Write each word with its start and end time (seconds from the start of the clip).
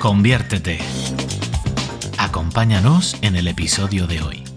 Conviértete. 0.00 0.78
Acompáñanos 2.16 3.18
en 3.20 3.36
el 3.36 3.48
episodio 3.48 4.06
de 4.06 4.22
hoy. 4.22 4.49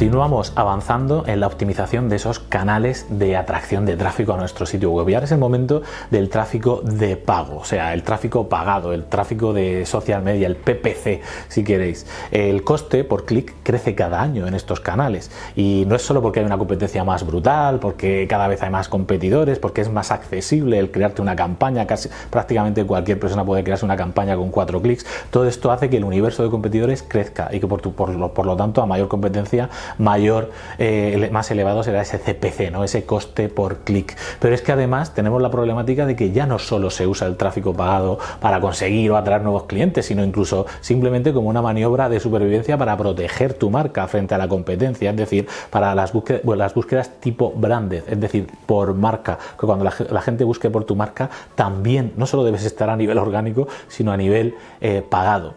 Continuamos 0.00 0.54
avanzando 0.56 1.24
en 1.26 1.40
la 1.40 1.46
optimización 1.46 2.08
de 2.08 2.16
esos 2.16 2.38
canales 2.38 3.04
de 3.10 3.36
atracción 3.36 3.84
de 3.84 3.98
tráfico 3.98 4.32
a 4.32 4.38
nuestro 4.38 4.64
sitio 4.64 4.90
web. 4.92 5.06
Y 5.10 5.12
ahora 5.12 5.26
es 5.26 5.32
el 5.32 5.38
momento 5.38 5.82
del 6.10 6.30
tráfico 6.30 6.80
de 6.82 7.18
pago, 7.18 7.58
o 7.58 7.64
sea, 7.66 7.92
el 7.92 8.02
tráfico 8.02 8.48
pagado, 8.48 8.94
el 8.94 9.04
tráfico 9.04 9.52
de 9.52 9.84
social 9.84 10.22
media, 10.22 10.46
el 10.46 10.56
PPC, 10.56 11.20
si 11.48 11.64
queréis. 11.64 12.06
El 12.30 12.64
coste 12.64 13.04
por 13.04 13.26
clic 13.26 13.56
crece 13.62 13.94
cada 13.94 14.22
año 14.22 14.46
en 14.46 14.54
estos 14.54 14.80
canales. 14.80 15.30
Y 15.54 15.84
no 15.86 15.96
es 15.96 16.00
solo 16.00 16.22
porque 16.22 16.40
hay 16.40 16.46
una 16.46 16.56
competencia 16.56 17.04
más 17.04 17.26
brutal, 17.26 17.78
porque 17.78 18.26
cada 18.26 18.48
vez 18.48 18.62
hay 18.62 18.70
más 18.70 18.88
competidores, 18.88 19.58
porque 19.58 19.82
es 19.82 19.90
más 19.90 20.12
accesible 20.12 20.78
el 20.78 20.90
crearte 20.90 21.20
una 21.20 21.36
campaña, 21.36 21.86
casi 21.86 22.08
prácticamente 22.30 22.86
cualquier 22.86 23.20
persona 23.20 23.44
puede 23.44 23.62
crearse 23.64 23.84
una 23.84 23.98
campaña 23.98 24.34
con 24.34 24.50
cuatro 24.50 24.80
clics. 24.80 25.04
Todo 25.28 25.46
esto 25.46 25.70
hace 25.70 25.90
que 25.90 25.98
el 25.98 26.04
universo 26.04 26.42
de 26.42 26.48
competidores 26.48 27.02
crezca 27.06 27.50
y 27.52 27.60
que 27.60 27.66
por, 27.66 27.82
por, 27.92 28.32
por 28.32 28.46
lo 28.46 28.56
tanto 28.56 28.80
a 28.80 28.86
mayor 28.86 29.08
competencia 29.08 29.68
mayor, 29.98 30.50
eh, 30.78 31.28
más 31.32 31.50
elevado 31.50 31.82
será 31.82 32.02
ese 32.02 32.18
CPC, 32.18 32.70
¿no? 32.70 32.84
ese 32.84 33.04
coste 33.04 33.48
por 33.48 33.78
clic. 33.78 34.16
Pero 34.38 34.54
es 34.54 34.62
que 34.62 34.72
además 34.72 35.14
tenemos 35.14 35.40
la 35.42 35.50
problemática 35.50 36.06
de 36.06 36.16
que 36.16 36.32
ya 36.32 36.46
no 36.46 36.58
solo 36.58 36.90
se 36.90 37.06
usa 37.06 37.26
el 37.26 37.36
tráfico 37.36 37.74
pagado 37.74 38.18
para 38.40 38.60
conseguir 38.60 39.10
o 39.10 39.16
atraer 39.16 39.42
nuevos 39.42 39.64
clientes, 39.64 40.06
sino 40.06 40.24
incluso 40.24 40.66
simplemente 40.80 41.32
como 41.32 41.48
una 41.48 41.62
maniobra 41.62 42.08
de 42.08 42.20
supervivencia 42.20 42.76
para 42.78 42.96
proteger 42.96 43.54
tu 43.54 43.70
marca 43.70 44.06
frente 44.08 44.34
a 44.34 44.38
la 44.38 44.48
competencia, 44.48 45.10
es 45.10 45.16
decir, 45.16 45.48
para 45.70 45.94
las 45.94 46.12
búsquedas, 46.12 46.42
las 46.44 46.74
búsquedas 46.74 47.20
tipo 47.20 47.52
branded, 47.54 48.04
es 48.08 48.20
decir, 48.20 48.46
por 48.66 48.94
marca, 48.94 49.38
que 49.58 49.66
cuando 49.66 49.84
la, 49.84 50.20
gente 50.20 50.44
busque 50.44 50.70
por 50.70 50.84
tu 50.84 50.96
marca, 50.96 51.30
también 51.54 52.12
no 52.16 52.26
solo 52.26 52.44
debes 52.44 52.64
estar 52.64 52.90
a 52.90 52.96
nivel 52.96 53.18
orgánico, 53.18 53.68
sino 53.88 54.12
a 54.12 54.16
nivel 54.16 54.54
eh, 54.80 55.02
pagado. 55.08 55.54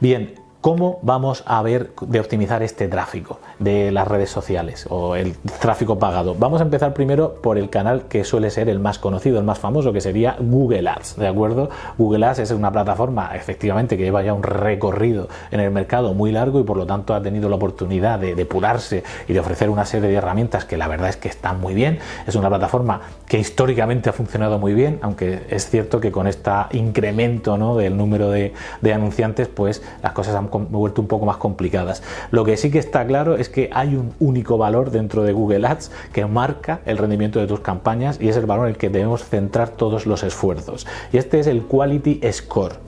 Bien, 0.00 0.45
¿Cómo 0.66 0.98
vamos 1.02 1.44
a 1.46 1.62
ver 1.62 1.92
de 2.00 2.18
optimizar 2.18 2.60
este 2.64 2.88
tráfico 2.88 3.38
de 3.60 3.92
las 3.92 4.08
redes 4.08 4.30
sociales 4.30 4.84
o 4.90 5.14
el 5.14 5.36
tráfico 5.60 5.96
pagado? 6.00 6.34
Vamos 6.36 6.60
a 6.60 6.64
empezar 6.64 6.92
primero 6.92 7.34
por 7.40 7.56
el 7.56 7.70
canal 7.70 8.08
que 8.08 8.24
suele 8.24 8.50
ser 8.50 8.68
el 8.68 8.80
más 8.80 8.98
conocido, 8.98 9.38
el 9.38 9.44
más 9.44 9.60
famoso, 9.60 9.92
que 9.92 10.00
sería 10.00 10.36
Google 10.40 10.88
Ads, 10.88 11.18
¿de 11.18 11.28
acuerdo? 11.28 11.70
Google 11.96 12.26
Ads 12.26 12.40
es 12.40 12.50
una 12.50 12.72
plataforma 12.72 13.30
efectivamente 13.36 13.96
que 13.96 14.02
lleva 14.02 14.24
ya 14.24 14.34
un 14.34 14.42
recorrido 14.42 15.28
en 15.52 15.60
el 15.60 15.70
mercado 15.70 16.14
muy 16.14 16.32
largo 16.32 16.58
y 16.58 16.64
por 16.64 16.78
lo 16.78 16.84
tanto 16.84 17.14
ha 17.14 17.22
tenido 17.22 17.48
la 17.48 17.54
oportunidad 17.54 18.18
de 18.18 18.34
depurarse 18.34 19.04
y 19.28 19.34
de 19.34 19.38
ofrecer 19.38 19.70
una 19.70 19.84
serie 19.84 20.08
de 20.08 20.16
herramientas 20.16 20.64
que 20.64 20.76
la 20.76 20.88
verdad 20.88 21.10
es 21.10 21.16
que 21.16 21.28
están 21.28 21.60
muy 21.60 21.74
bien. 21.74 22.00
Es 22.26 22.34
una 22.34 22.48
plataforma 22.48 23.02
que 23.28 23.38
históricamente 23.38 24.10
ha 24.10 24.12
funcionado 24.12 24.58
muy 24.58 24.74
bien, 24.74 24.98
aunque 25.02 25.42
es 25.48 25.70
cierto 25.70 26.00
que 26.00 26.10
con 26.10 26.26
este 26.26 26.50
incremento 26.72 27.56
¿no? 27.56 27.76
del 27.76 27.96
número 27.96 28.30
de, 28.30 28.52
de 28.80 28.92
anunciantes, 28.92 29.46
pues 29.46 29.80
las 30.02 30.10
cosas 30.10 30.34
han 30.34 30.48
vuelto 30.58 31.00
un 31.00 31.08
poco 31.08 31.26
más 31.26 31.36
complicadas. 31.36 32.02
Lo 32.30 32.44
que 32.44 32.56
sí 32.56 32.70
que 32.70 32.78
está 32.78 33.06
claro 33.06 33.36
es 33.36 33.48
que 33.48 33.70
hay 33.72 33.96
un 33.96 34.12
único 34.20 34.58
valor 34.58 34.90
dentro 34.90 35.22
de 35.22 35.32
Google 35.32 35.66
Ads 35.66 35.90
que 36.12 36.26
marca 36.26 36.80
el 36.86 36.98
rendimiento 36.98 37.40
de 37.40 37.46
tus 37.46 37.60
campañas 37.60 38.18
y 38.20 38.28
es 38.28 38.36
el 38.36 38.46
valor 38.46 38.66
en 38.66 38.74
el 38.74 38.78
que 38.78 38.90
debemos 38.90 39.24
centrar 39.24 39.70
todos 39.70 40.06
los 40.06 40.22
esfuerzos. 40.22 40.86
Y 41.12 41.18
este 41.18 41.40
es 41.40 41.46
el 41.46 41.62
Quality 41.62 42.20
Score. 42.32 42.86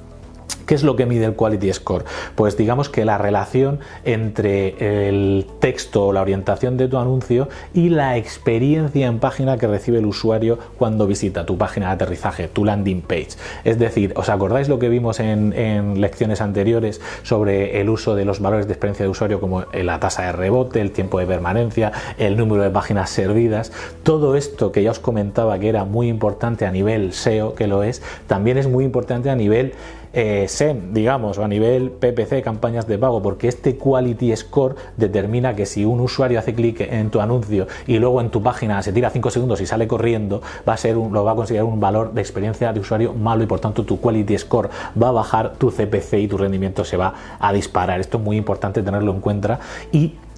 ¿Qué 0.68 0.74
es 0.74 0.82
lo 0.82 0.96
que 0.96 1.06
mide 1.06 1.24
el 1.24 1.34
Quality 1.34 1.72
Score? 1.72 2.04
Pues 2.34 2.58
digamos 2.58 2.90
que 2.90 3.06
la 3.06 3.16
relación 3.16 3.80
entre 4.04 5.08
el 5.08 5.46
texto 5.60 6.08
o 6.08 6.12
la 6.12 6.20
orientación 6.20 6.76
de 6.76 6.88
tu 6.88 6.98
anuncio 6.98 7.48
y 7.72 7.88
la 7.88 8.18
experiencia 8.18 9.06
en 9.06 9.18
página 9.18 9.56
que 9.56 9.66
recibe 9.66 9.96
el 9.96 10.04
usuario 10.04 10.58
cuando 10.76 11.06
visita 11.06 11.46
tu 11.46 11.56
página 11.56 11.86
de 11.86 11.92
aterrizaje, 11.92 12.48
tu 12.48 12.66
landing 12.66 13.00
page. 13.00 13.28
Es 13.64 13.78
decir, 13.78 14.12
¿os 14.14 14.28
acordáis 14.28 14.68
lo 14.68 14.78
que 14.78 14.90
vimos 14.90 15.20
en, 15.20 15.98
lecciones 16.02 16.42
anteriores 16.42 17.00
sobre 17.22 17.80
el 17.80 17.88
uso 17.88 18.14
de 18.14 18.26
los 18.26 18.40
valores 18.40 18.66
de 18.66 18.74
experiencia 18.74 19.06
de 19.06 19.10
usuario 19.10 19.40
como 19.40 19.64
la 19.72 19.98
tasa 20.00 20.24
de 20.24 20.32
rebote, 20.32 20.82
el 20.82 20.90
tiempo 20.90 21.18
de 21.18 21.24
permanencia, 21.24 21.92
el 22.18 22.36
número 22.36 22.62
de 22.62 22.68
páginas 22.68 23.08
servidas? 23.08 23.72
Todo 24.02 24.36
esto 24.36 24.70
que 24.70 24.82
ya 24.82 24.90
os 24.90 24.98
comentaba 24.98 25.58
que 25.58 25.70
era 25.70 25.86
muy 25.86 26.08
importante 26.08 26.66
a 26.66 26.70
nivel 26.70 27.14
SEO, 27.14 27.54
que 27.54 27.66
lo 27.66 27.82
es, 27.82 28.02
también 28.26 28.58
es 28.58 28.68
muy 28.68 28.84
importante 28.84 29.30
a 29.30 29.34
nivel 29.34 29.72
eh, 30.12 30.46
SEM, 30.58 30.92
digamos, 30.92 31.38
o 31.38 31.44
a 31.44 31.48
nivel 31.48 31.92
PPC, 31.92 32.42
campañas 32.42 32.88
de 32.88 32.98
pago, 32.98 33.22
porque 33.22 33.46
este 33.46 33.76
Quality 33.76 34.34
Score 34.34 34.74
determina 34.96 35.54
que 35.54 35.66
si 35.66 35.84
un 35.84 36.00
usuario 36.00 36.40
hace 36.40 36.52
clic 36.52 36.80
en 36.80 37.10
tu 37.10 37.20
anuncio 37.20 37.68
y 37.86 38.00
luego 38.00 38.20
en 38.20 38.30
tu 38.30 38.42
página 38.42 38.82
se 38.82 38.92
tira 38.92 39.08
5 39.08 39.30
segundos 39.30 39.60
y 39.60 39.66
sale 39.66 39.86
corriendo, 39.86 40.42
va 40.68 40.72
a 40.72 40.76
ser 40.76 40.96
lo 40.96 41.22
va 41.22 41.30
a 41.30 41.36
considerar 41.36 41.64
un 41.64 41.78
valor 41.78 42.12
de 42.12 42.22
experiencia 42.22 42.72
de 42.72 42.80
usuario 42.80 43.14
malo 43.14 43.44
y 43.44 43.46
por 43.46 43.60
tanto 43.60 43.84
tu 43.84 44.00
Quality 44.00 44.36
Score 44.36 44.68
va 45.00 45.10
a 45.10 45.12
bajar, 45.12 45.52
tu 45.58 45.70
CPC 45.70 46.14
y 46.14 46.26
tu 46.26 46.36
rendimiento 46.36 46.84
se 46.84 46.96
va 46.96 47.14
a 47.38 47.52
disparar. 47.52 48.00
Esto 48.00 48.18
es 48.18 48.24
muy 48.24 48.36
importante 48.36 48.82
tenerlo 48.82 49.12
en 49.12 49.20
cuenta 49.20 49.60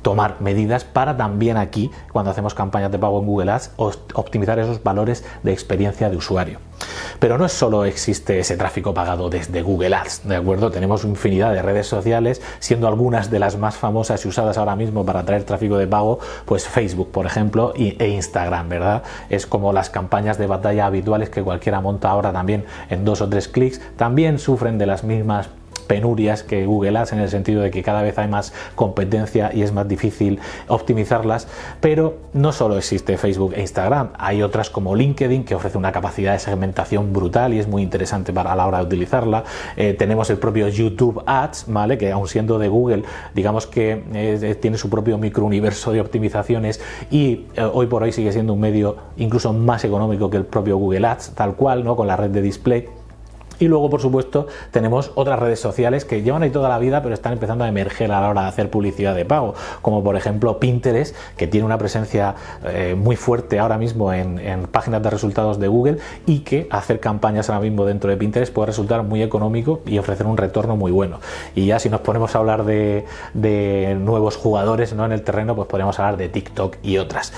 tomar 0.03 0.41
medidas 0.41 0.85
para 0.85 1.17
también 1.17 1.57
aquí, 1.57 1.91
cuando 2.13 2.31
hacemos 2.31 2.55
campañas 2.55 2.91
de 2.91 2.99
pago 2.99 3.21
en 3.21 3.27
Google 3.27 3.53
Ads, 3.53 3.73
optimizar 3.77 4.59
esos 4.59 4.83
valores 4.83 5.25
de 5.43 5.53
experiencia 5.53 6.11
de 6.11 6.17
usuario. 6.17 6.59
Pero 7.19 7.37
no 7.37 7.45
es 7.45 7.53
solo 7.53 7.85
existe 7.85 8.39
ese 8.39 8.57
tráfico 8.57 8.95
pagado 8.95 9.29
desde 9.29 9.61
Google 9.61 9.95
Ads, 9.95 10.23
¿de 10.27 10.37
acuerdo? 10.37 10.71
Tenemos 10.71 11.05
infinidad 11.05 11.53
de 11.53 11.61
redes 11.61 11.87
sociales, 11.87 12.41
siendo 12.59 12.89
algunas 12.89 13.31
de 13.31 13.39
las 13.39 13.59
más 13.59 13.77
famosas 13.77 14.25
y 14.25 14.29
usadas 14.29 14.57
ahora 14.57 14.77
mismo 14.77 15.05
para 15.05 15.21
atraer 15.21 15.45
tráfico 15.45 15.77
de 15.77 15.87
pago, 15.87 16.19
pues 16.47 16.67
Facebook, 16.67 17.11
por 17.11 17.27
ejemplo, 17.27 17.75
e 17.77 18.09
Instagram, 18.09 18.69
¿verdad? 18.71 19.03
Es 19.29 19.47
como 19.47 19.73
las 19.73 19.91
campañas 19.91 20.39
de 20.39 20.47
batalla 20.47 20.87
habituales 20.87 21.29
que 21.29 21.43
cualquiera 21.43 21.81
monta 21.81 22.11
ahora 22.11 22.33
también 22.33 22.65
en 22.89 23.05
dos 23.05 23.21
o 23.21 23.29
tres 23.29 23.49
clics, 23.49 23.81
también 23.97 24.39
sufren 24.39 24.79
de 24.79 24.87
las 24.87 25.05
mismas 25.05 25.51
penurias 25.91 26.45
que 26.45 26.67
Google 26.67 26.97
Ads 26.99 27.15
en 27.15 27.19
el 27.19 27.29
sentido 27.29 27.63
de 27.63 27.73
que 27.73 27.83
cada 27.83 28.03
vez 28.03 28.17
hay 28.17 28.29
más 28.29 28.53
competencia 28.77 29.51
y 29.53 29.63
es 29.63 29.73
más 29.73 29.89
difícil 29.89 30.39
optimizarlas, 30.69 31.49
pero 31.81 32.15
no 32.33 32.53
solo 32.53 32.79
existe 32.79 33.17
Facebook 33.17 33.55
e 33.57 33.61
Instagram, 33.63 34.11
hay 34.17 34.41
otras 34.41 34.71
como 34.71 34.95
LinkedIn 34.95 35.43
que 35.43 35.57
ofrece 35.57 35.77
una 35.77 35.91
capacidad 35.91 36.35
de 36.35 36.39
segmentación 36.39 37.13
brutal 37.13 37.55
y 37.55 37.59
es 37.59 37.67
muy 37.67 37.83
interesante 37.83 38.33
para 38.33 38.53
a 38.53 38.57
la 38.57 38.69
hora 38.69 38.79
de 38.79 38.85
utilizarla. 38.85 39.43
Eh, 39.77 39.95
tenemos 39.95 40.31
el 40.31 40.39
propio 40.39 40.69
YouTube 40.69 41.25
Ads, 41.27 41.65
¿vale? 41.67 41.99
Que 41.99 42.13
aun 42.13 42.29
siendo 42.29 42.61
de 42.61 42.69
Google, 42.69 43.03
digamos 43.35 43.67
que 43.67 44.05
eh, 44.15 44.57
tiene 44.61 44.79
su 44.79 44.89
propio 44.91 45.19
microuniverso 45.19 45.91
de 45.91 46.01
optimizaciones 46.01 46.81
y 47.11 47.47
eh, 47.57 47.63
hoy 47.65 47.87
por 47.89 48.05
hoy 48.05 48.13
sigue 48.13 48.31
siendo 48.31 48.53
un 48.53 48.61
medio 48.61 48.97
incluso 49.17 49.53
más 49.53 49.83
económico 49.83 50.31
que 50.31 50.37
el 50.37 50.45
propio 50.45 50.77
Google 50.77 51.09
Ads, 51.09 51.33
tal 51.35 51.57
cual, 51.57 51.83
¿no? 51.83 51.97
Con 51.97 52.07
la 52.07 52.15
red 52.15 52.31
de 52.31 52.43
display 52.43 53.00
y 53.61 53.69
luego, 53.69 53.89
por 53.91 54.01
supuesto, 54.01 54.49
tenemos 54.73 55.13
otras 55.15 55.39
redes 55.39 55.61
sociales 55.61 56.05
que 56.05 56.23
llevan 56.23 56.43
ahí 56.43 56.51
toda 56.51 56.69
la 56.69 56.79
vida, 56.79 57.03
pero 57.03 57.15
están 57.15 57.35
empezando 57.35 57.63
a 57.63 57.69
emerger 57.69 58.11
a 58.11 58.21
la 58.21 58.31
hora 58.31 58.43
de 58.43 58.49
hacer 58.49 58.71
publicidad 58.71 59.15
de 59.15 59.25
pago, 59.25 59.55
como 59.83 60.03
por 60.03 60.17
ejemplo 60.17 60.59
Pinterest, 60.59 61.15
que 61.37 61.47
tiene 61.47 61.67
una 61.67 61.79
presencia 61.79 62.35
eh, 62.65 62.97
muy 62.99 63.17
fuerte 63.17 63.59
ahora 63.59 63.79
mismo 63.79 64.13
en, 64.13 64.41
páginas 64.73 65.03
de 65.03 65.11
resultados 65.11 65.61
de 65.61 65.69
Google 65.69 65.99
y 66.27 66.41
que 66.41 66.67
hacer 66.71 67.01
campañas 67.01 67.51
ahora 67.51 67.61
mismo 67.61 67.85
dentro 67.85 68.11
de 68.11 68.17
Pinterest 68.17 68.53
puede 68.53 68.67
resultar 68.67 69.03
muy 69.03 69.23
económico 69.23 69.83
y 69.85 69.99
ofrecer 69.99 70.27
un 70.27 70.39
retorno 70.39 70.77
muy 70.77 70.91
bueno. 70.91 71.21
Y 71.55 71.67
ya 71.67 71.79
si 71.79 71.91
nos 71.91 72.01
ponemos 72.01 72.35
a 72.35 72.39
hablar 72.39 72.65
de, 72.65 73.05
nuevos 74.01 74.37
jugadores 74.37 74.95
¿no? 74.95 75.05
en 75.05 75.13
el 75.13 75.23
terreno, 75.23 75.55
pues 75.55 75.69
podemos 75.69 75.99
hablar 75.99 76.17
de 76.17 76.31
TikTok 76.31 76.77
y 76.83 76.97
otras. 76.97 77.33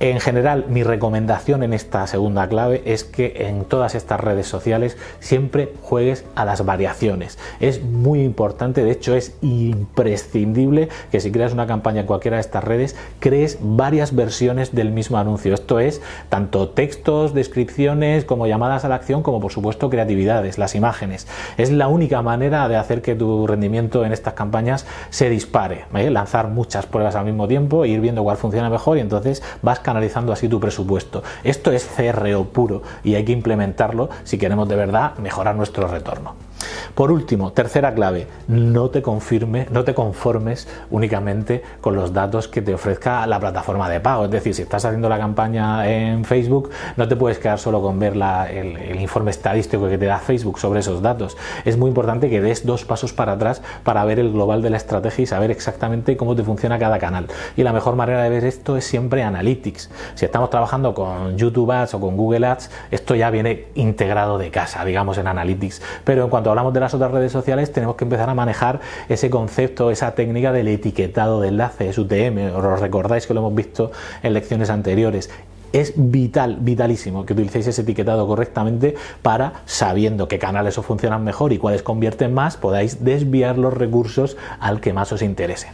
En 0.00 0.18
general, 0.18 0.64
mi 0.68 0.82
recomendación 0.82 1.62
en 1.62 1.72
esta 1.72 2.04
segunda 2.08 2.48
clave 2.48 2.82
es 2.84 3.04
que 3.04 3.46
en 3.46 3.64
todas 3.64 3.94
estas 3.94 4.18
redes 4.18 4.48
sociales 4.48 4.96
siempre 5.20 5.72
juegues 5.82 6.24
a 6.34 6.44
las 6.44 6.64
variaciones. 6.64 7.38
Es 7.60 7.80
muy 7.80 8.22
importante, 8.22 8.82
de 8.82 8.90
hecho 8.90 9.14
es 9.14 9.36
imprescindible 9.40 10.88
que 11.12 11.20
si 11.20 11.30
creas 11.30 11.52
una 11.52 11.68
campaña 11.68 12.00
en 12.00 12.06
cualquiera 12.06 12.38
de 12.38 12.40
estas 12.40 12.64
redes, 12.64 12.96
crees 13.20 13.58
varias 13.60 14.16
versiones 14.16 14.74
del 14.74 14.90
mismo 14.90 15.16
anuncio. 15.16 15.54
Esto 15.54 15.78
es 15.78 16.02
tanto 16.28 16.70
textos, 16.70 17.32
descripciones, 17.32 18.24
como 18.24 18.48
llamadas 18.48 18.84
a 18.84 18.88
la 18.88 18.96
acción, 18.96 19.22
como 19.22 19.40
por 19.40 19.52
supuesto 19.52 19.90
creatividades, 19.90 20.58
las 20.58 20.74
imágenes. 20.74 21.28
Es 21.56 21.70
la 21.70 21.86
única 21.86 22.20
manera 22.20 22.68
de 22.68 22.74
hacer 22.74 23.00
que 23.00 23.14
tu 23.14 23.46
rendimiento 23.46 24.04
en 24.04 24.12
estas 24.12 24.34
campañas 24.34 24.86
se 25.10 25.30
dispare. 25.30 25.84
Lanzar 25.92 26.48
muchas 26.48 26.84
pruebas 26.86 27.14
al 27.14 27.26
mismo 27.26 27.46
tiempo 27.46 27.84
e 27.84 27.88
ir 27.88 28.00
viendo 28.00 28.24
cuál 28.24 28.36
funciona 28.36 28.68
mejor 28.70 28.98
y 28.98 29.00
entonces 29.00 29.40
vas 29.62 29.83
canalizando 29.84 30.32
así 30.32 30.48
tu 30.48 30.58
presupuesto. 30.58 31.22
Esto 31.44 31.70
es 31.70 31.84
CRO 31.84 32.44
puro 32.46 32.82
y 33.04 33.14
hay 33.14 33.24
que 33.24 33.32
implementarlo 33.32 34.10
si 34.24 34.38
queremos 34.38 34.68
de 34.68 34.74
verdad 34.74 35.16
mejorar 35.18 35.54
nuestro 35.54 35.86
retorno. 35.86 36.34
Por 36.94 37.10
último, 37.10 37.52
tercera 37.52 37.92
clave, 37.94 38.28
no 38.46 38.90
te 38.90 39.02
confirme, 39.02 39.66
no 39.70 39.84
te 39.84 39.94
conformes 39.94 40.68
únicamente 40.90 41.62
con 41.80 41.96
los 41.96 42.12
datos 42.12 42.46
que 42.46 42.62
te 42.62 42.74
ofrezca 42.74 43.26
la 43.26 43.40
plataforma 43.40 43.88
de 43.88 44.00
pago. 44.00 44.26
Es 44.26 44.30
decir, 44.30 44.54
si 44.54 44.62
estás 44.62 44.84
haciendo 44.84 45.08
la 45.08 45.18
campaña 45.18 45.88
en 45.88 46.24
Facebook, 46.24 46.70
no 46.96 47.08
te 47.08 47.16
puedes 47.16 47.38
quedar 47.38 47.58
solo 47.58 47.82
con 47.82 47.98
ver 47.98 48.14
el, 48.14 49.00
informe 49.00 49.32
estadístico 49.32 49.88
que 49.88 49.98
te 49.98 50.06
da 50.06 50.18
Facebook 50.18 50.58
sobre 50.58 50.80
esos 50.80 51.02
datos. 51.02 51.36
Es 51.64 51.76
muy 51.76 51.88
importante 51.88 52.30
que 52.30 52.40
des 52.40 52.64
dos 52.64 52.84
pasos 52.84 53.12
para 53.12 53.32
atrás 53.32 53.60
para 53.82 54.04
ver 54.04 54.18
el 54.18 54.32
global 54.32 54.62
de 54.62 54.70
la 54.70 54.76
estrategia 54.76 55.22
y 55.22 55.26
saber 55.26 55.50
exactamente 55.50 56.16
cómo 56.16 56.36
te 56.36 56.44
funciona 56.44 56.78
cada 56.78 56.98
canal. 56.98 57.26
Y 57.56 57.62
la 57.62 57.72
mejor 57.72 57.96
manera 57.96 58.22
de 58.22 58.30
ver 58.30 58.44
esto 58.44 58.76
es 58.76 58.84
siempre 58.84 59.22
Analytics. 59.22 59.90
Si 60.14 60.24
estamos 60.24 60.50
trabajando 60.50 60.94
con 60.94 61.36
YouTube 61.36 61.70
Ads 61.70 61.94
o 61.94 62.00
con 62.00 62.16
Google 62.16 62.46
Ads, 62.46 62.70
esto 62.90 63.14
ya 63.14 63.30
viene 63.30 63.66
integrado 63.74 64.38
de 64.38 64.50
casa, 64.50 64.84
digamos, 64.84 65.18
en 65.18 65.26
Analytics. 65.26 65.82
Pero 66.04 66.24
en 66.24 66.30
cuanto 66.30 66.43
hablamos 66.50 66.72
de 66.74 66.80
las 66.80 66.94
otras 66.94 67.10
redes 67.10 67.32
sociales, 67.32 67.72
tenemos 67.72 67.96
que 67.96 68.04
empezar 68.04 68.28
a 68.28 68.34
manejar 68.34 68.80
ese 69.08 69.30
concepto, 69.30 69.90
esa 69.90 70.14
técnica 70.14 70.52
del 70.52 70.68
etiquetado 70.68 71.40
de 71.40 71.48
enlaces, 71.48 71.98
UTM, 71.98 72.54
os 72.54 72.80
recordáis 72.80 73.26
que 73.26 73.34
lo 73.34 73.40
hemos 73.40 73.54
visto 73.54 73.90
en 74.22 74.34
lecciones 74.34 74.70
anteriores 74.70 75.30
es 75.74 75.92
vital, 75.96 76.58
vitalísimo 76.60 77.26
que 77.26 77.32
utilicéis 77.32 77.66
ese 77.66 77.82
etiquetado 77.82 78.28
correctamente 78.28 78.94
para, 79.22 79.54
sabiendo 79.66 80.28
qué 80.28 80.38
canales 80.38 80.78
os 80.78 80.86
funcionan 80.86 81.24
mejor 81.24 81.52
y 81.52 81.58
cuáles 81.58 81.82
convierten 81.82 82.32
más, 82.32 82.56
podáis 82.56 83.04
desviar 83.04 83.58
los 83.58 83.74
recursos 83.74 84.36
al 84.60 84.80
que 84.80 84.92
más 84.92 85.10
os 85.10 85.20
interese. 85.20 85.66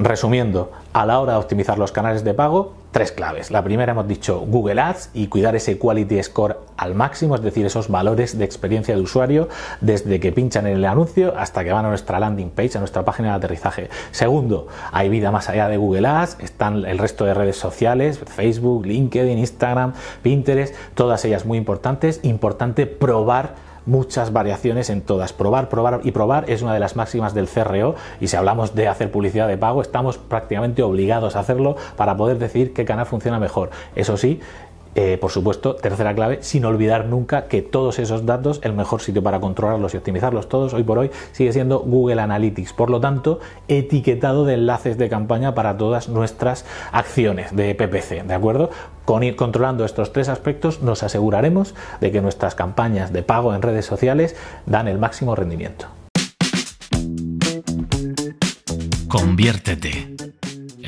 Resumiendo, 0.00 0.70
a 0.92 1.06
la 1.06 1.18
hora 1.18 1.32
de 1.32 1.38
optimizar 1.40 1.76
los 1.76 1.90
canales 1.90 2.22
de 2.22 2.32
pago, 2.32 2.74
tres 2.92 3.10
claves. 3.10 3.50
La 3.50 3.64
primera 3.64 3.90
hemos 3.90 4.06
dicho 4.06 4.38
Google 4.46 4.80
Ads 4.80 5.10
y 5.12 5.26
cuidar 5.26 5.56
ese 5.56 5.76
quality 5.76 6.22
score 6.22 6.56
al 6.76 6.94
máximo, 6.94 7.34
es 7.34 7.42
decir, 7.42 7.66
esos 7.66 7.88
valores 7.88 8.38
de 8.38 8.44
experiencia 8.44 8.94
de 8.94 9.00
usuario 9.00 9.48
desde 9.80 10.20
que 10.20 10.30
pinchan 10.30 10.68
en 10.68 10.76
el 10.76 10.84
anuncio 10.84 11.34
hasta 11.36 11.64
que 11.64 11.72
van 11.72 11.84
a 11.84 11.88
nuestra 11.88 12.20
landing 12.20 12.50
page, 12.50 12.76
a 12.76 12.78
nuestra 12.78 13.04
página 13.04 13.30
de 13.30 13.34
aterrizaje. 13.34 13.90
Segundo, 14.12 14.68
hay 14.92 15.08
vida 15.08 15.32
más 15.32 15.48
allá 15.48 15.68
de 15.68 15.78
Google 15.78 16.06
Ads, 16.06 16.36
están 16.38 16.84
el 16.84 16.98
resto 16.98 17.24
de 17.24 17.34
redes 17.34 17.56
sociales, 17.56 18.20
Facebook, 18.24 18.86
LinkedIn, 18.86 19.36
Instagram, 19.36 19.94
Pinterest, 20.22 20.76
todas 20.94 21.24
ellas 21.24 21.44
muy 21.44 21.58
importantes. 21.58 22.20
Importante 22.22 22.86
probar 22.86 23.56
muchas 23.88 24.32
variaciones 24.32 24.90
en 24.90 25.00
todas. 25.00 25.32
Probar, 25.32 25.68
probar 25.68 26.00
y 26.04 26.12
probar 26.12 26.48
es 26.48 26.62
una 26.62 26.74
de 26.74 26.80
las 26.80 26.94
máximas 26.94 27.34
del 27.34 27.48
CRO 27.48 27.96
y 28.20 28.28
si 28.28 28.36
hablamos 28.36 28.74
de 28.74 28.86
hacer 28.86 29.10
publicidad 29.10 29.48
de 29.48 29.56
pago 29.56 29.82
estamos 29.82 30.18
prácticamente 30.18 30.82
obligados 30.82 31.34
a 31.34 31.40
hacerlo 31.40 31.76
para 31.96 32.16
poder 32.16 32.38
decidir 32.38 32.72
qué 32.72 32.84
canal 32.84 33.06
funciona 33.06 33.40
mejor. 33.40 33.70
Eso 33.96 34.16
sí, 34.16 34.40
eh, 34.94 35.18
por 35.20 35.30
supuesto, 35.30 35.76
tercera 35.76 36.14
clave, 36.14 36.38
sin 36.42 36.64
olvidar 36.64 37.06
nunca 37.06 37.46
que 37.46 37.62
todos 37.62 37.98
esos 37.98 38.26
datos, 38.26 38.60
el 38.62 38.72
mejor 38.72 39.00
sitio 39.00 39.22
para 39.22 39.40
controlarlos 39.40 39.94
y 39.94 39.96
optimizarlos 39.96 40.48
todos 40.48 40.74
hoy 40.74 40.82
por 40.82 40.98
hoy 40.98 41.10
sigue 41.32 41.52
siendo 41.52 41.80
Google 41.80 42.20
Analytics. 42.20 42.72
Por 42.72 42.90
lo 42.90 43.00
tanto, 43.00 43.40
etiquetado 43.68 44.44
de 44.44 44.54
enlaces 44.54 44.98
de 44.98 45.08
campaña 45.08 45.54
para 45.54 45.76
todas 45.76 46.08
nuestras 46.08 46.64
acciones 46.92 47.54
de 47.54 47.74
PPC, 47.74 48.24
¿de 48.24 48.34
acuerdo? 48.34 48.70
Con 49.04 49.22
ir 49.22 49.36
controlando 49.36 49.84
estos 49.84 50.12
tres 50.12 50.28
aspectos 50.28 50.82
nos 50.82 51.02
aseguraremos 51.02 51.74
de 52.00 52.10
que 52.12 52.20
nuestras 52.20 52.54
campañas 52.54 53.12
de 53.12 53.22
pago 53.22 53.54
en 53.54 53.62
redes 53.62 53.86
sociales 53.86 54.36
dan 54.66 54.88
el 54.88 54.98
máximo 54.98 55.34
rendimiento. 55.34 55.86
Conviértete 59.08 60.17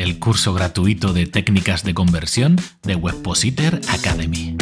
el 0.00 0.18
curso 0.18 0.52
gratuito 0.54 1.12
de 1.12 1.26
técnicas 1.26 1.84
de 1.84 1.92
conversión 1.92 2.56
de 2.82 2.96
Webpositor 2.96 3.82
Academy. 3.90 4.56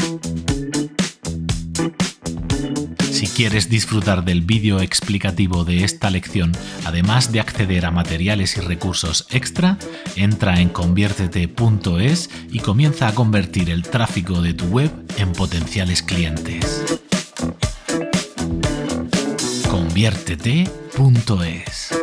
Si 3.12 3.28
quieres 3.28 3.68
disfrutar 3.68 4.24
del 4.24 4.42
vídeo 4.42 4.80
explicativo 4.80 5.64
de 5.64 5.84
esta 5.84 6.10
lección, 6.10 6.50
además 6.84 7.30
de 7.30 7.38
acceder 7.38 7.86
a 7.86 7.92
materiales 7.92 8.56
y 8.56 8.62
recursos 8.62 9.28
extra, 9.30 9.78
entra 10.16 10.60
en 10.60 10.70
conviértete.es 10.70 12.30
y 12.50 12.58
comienza 12.58 13.06
a 13.06 13.14
convertir 13.14 13.70
el 13.70 13.82
tráfico 13.82 14.42
de 14.42 14.54
tu 14.54 14.64
web 14.66 14.90
en 15.18 15.32
potenciales 15.32 16.02
clientes. 16.02 16.82
conviértete.es 19.70 21.94